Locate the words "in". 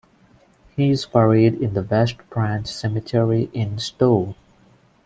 1.61-1.75, 3.53-3.77